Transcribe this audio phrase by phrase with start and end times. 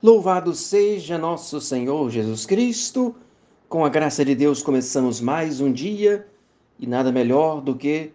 [0.00, 3.16] Louvado seja nosso Senhor Jesus Cristo.
[3.68, 6.24] Com a graça de Deus, começamos mais um dia
[6.78, 8.12] e nada melhor do que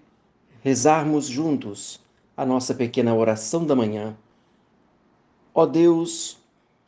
[0.61, 1.99] rezarmos juntos
[2.37, 4.15] a nossa pequena oração da manhã.
[5.53, 6.37] Ó Deus,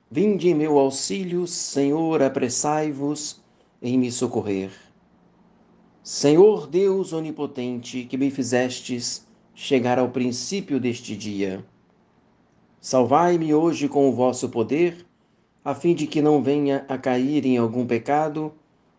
[0.09, 3.41] vinde em meu auxílio, Senhor, apressai-vos
[3.81, 4.71] em me socorrer.
[6.01, 11.65] Senhor Deus onipotente, que me fizestes chegar ao princípio deste dia
[12.85, 15.07] Salvai-me hoje com o vosso poder,
[15.63, 18.53] a fim de que não venha a cair em algum pecado,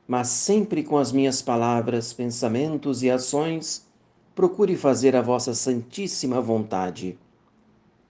[0.08, 3.86] mas sempre com as minhas palavras, pensamentos e ações,
[4.34, 7.16] procure fazer a vossa santíssima vontade.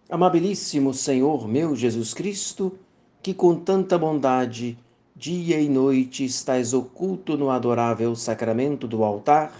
[0.09, 2.73] Amabilíssimo Senhor meu Jesus Cristo,
[3.23, 4.79] que com tanta bondade,
[5.15, 9.53] dia e noite estais oculto no adorável sacramento do altar,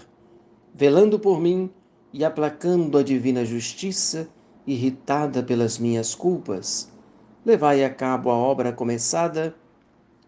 [0.73, 1.69] velando por mim
[2.11, 4.27] e aplacando a divina justiça,
[4.67, 6.91] irritada pelas minhas culpas,
[7.45, 9.55] levai a cabo a obra começada,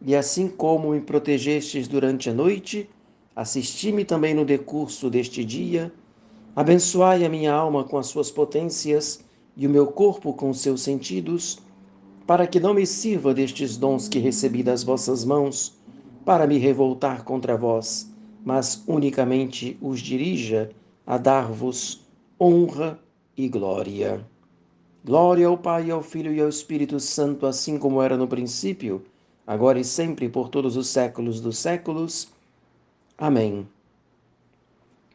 [0.01, 2.89] e assim como me protegestes durante a noite,
[3.35, 5.91] assisti-me também no decurso deste dia,
[6.55, 9.19] abençoai a minha alma com as suas potências
[9.57, 11.59] e o meu corpo com os seus sentidos,
[12.25, 15.77] para que não me sirva destes dons que recebi das vossas mãos,
[16.23, 18.09] para me revoltar contra vós,
[18.45, 20.69] mas unicamente os dirija
[21.05, 22.07] a dar-vos
[22.39, 22.97] honra
[23.39, 24.27] e glória.
[25.05, 29.01] Glória ao Pai, ao Filho e ao Espírito Santo, assim como era no princípio,
[29.47, 32.27] agora e sempre, por todos os séculos dos séculos.
[33.17, 33.65] Amém.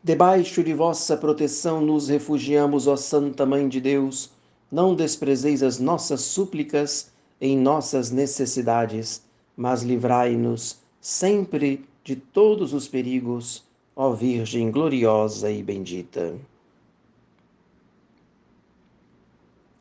[0.03, 4.31] Debaixo de vossa proteção nos refugiamos, ó Santa Mãe de Deus.
[4.73, 9.23] Não desprezeis as nossas súplicas em nossas necessidades,
[9.55, 13.63] mas livrai-nos sempre de todos os perigos,
[13.95, 16.35] ó Virgem gloriosa e bendita.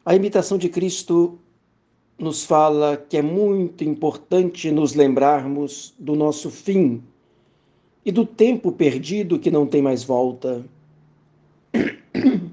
[0.05, 1.39] A imitação de Cristo
[2.19, 7.01] nos fala que é muito importante nos lembrarmos do nosso fim
[8.05, 10.65] e do tempo perdido que não tem mais volta.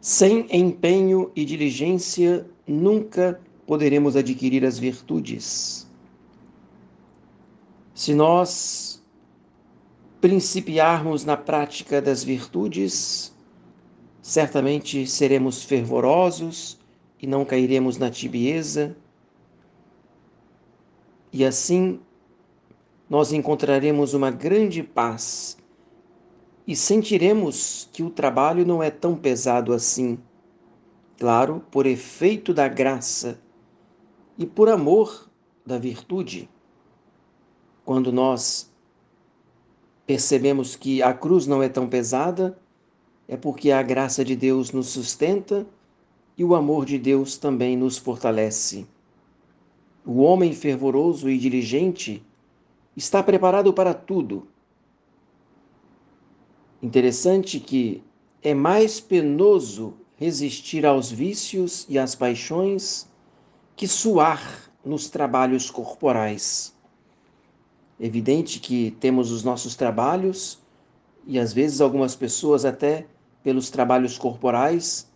[0.00, 5.88] Sem empenho e diligência, nunca poderemos adquirir as virtudes.
[7.94, 9.02] Se nós
[10.20, 13.34] principiarmos na prática das virtudes,
[14.22, 16.78] Certamente seremos fervorosos
[17.20, 18.96] e não cairemos na tibieza,
[21.32, 22.00] e assim
[23.08, 25.56] nós encontraremos uma grande paz
[26.66, 30.18] e sentiremos que o trabalho não é tão pesado assim.
[31.18, 33.40] Claro, por efeito da graça
[34.38, 35.28] e por amor
[35.66, 36.48] da virtude.
[37.84, 38.72] Quando nós
[40.06, 42.58] percebemos que a cruz não é tão pesada,
[43.30, 45.64] é porque a graça de Deus nos sustenta
[46.36, 48.88] e o amor de Deus também nos fortalece.
[50.04, 52.26] O homem fervoroso e diligente
[52.96, 54.48] está preparado para tudo.
[56.82, 58.02] Interessante que
[58.42, 63.08] é mais penoso resistir aos vícios e às paixões
[63.76, 66.74] que suar nos trabalhos corporais.
[68.00, 70.58] Evidente que temos os nossos trabalhos
[71.24, 73.06] e às vezes algumas pessoas até
[73.42, 75.08] pelos trabalhos corporais,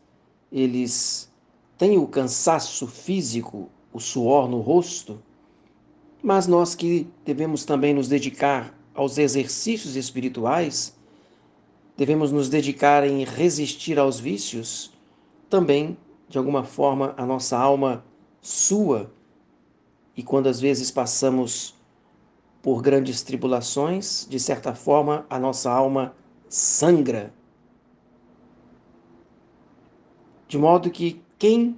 [0.51, 1.31] eles
[1.77, 5.21] têm o cansaço físico, o suor no rosto,
[6.23, 10.97] mas nós que devemos também nos dedicar aos exercícios espirituais,
[11.97, 14.93] devemos nos dedicar em resistir aos vícios,
[15.51, 15.97] também,
[16.29, 18.05] de alguma forma, a nossa alma
[18.41, 19.13] sua,
[20.17, 21.75] e quando às vezes passamos
[22.63, 26.15] por grandes tribulações, de certa forma, a nossa alma
[26.49, 27.33] sangra
[30.55, 31.77] de modo que quem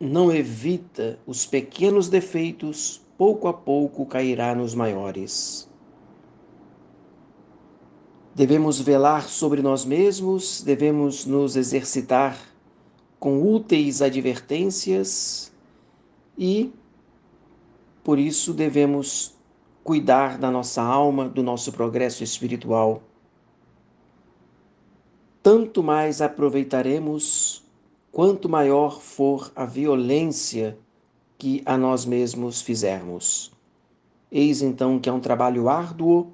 [0.00, 5.70] não evita os pequenos defeitos, pouco a pouco cairá nos maiores.
[8.34, 12.36] Devemos velar sobre nós mesmos, devemos nos exercitar
[13.20, 15.52] com úteis advertências
[16.36, 16.72] e,
[18.02, 19.36] por isso, devemos
[19.84, 23.04] cuidar da nossa alma, do nosso progresso espiritual.
[25.44, 27.64] Tanto mais aproveitaremos
[28.12, 30.78] quanto maior for a violência
[31.38, 33.52] que a nós mesmos fizermos.
[34.30, 36.32] Eis então que é um trabalho árduo,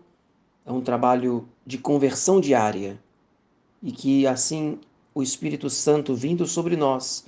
[0.65, 3.01] é um trabalho de conversão diária,
[3.83, 4.79] e que assim
[5.15, 7.27] o Espírito Santo vindo sobre nós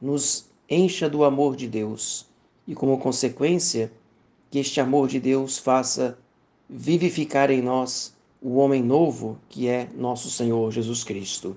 [0.00, 2.26] nos encha do amor de Deus,
[2.66, 3.92] e como consequência,
[4.50, 6.18] que este amor de Deus faça
[6.68, 11.56] vivificar em nós o homem novo que é nosso Senhor Jesus Cristo.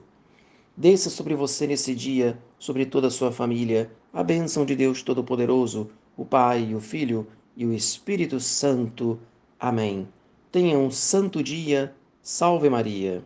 [0.79, 5.89] Desça sobre você nesse dia, sobre toda a sua família, a bênção de Deus Todo-Poderoso,
[6.15, 7.25] o Pai, o Filho
[7.55, 9.19] e o Espírito Santo.
[9.59, 10.07] Amém.
[10.51, 11.95] Tenha um santo dia.
[12.21, 13.23] Salve Maria.